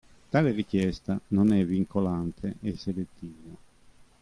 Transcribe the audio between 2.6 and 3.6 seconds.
e selettiva.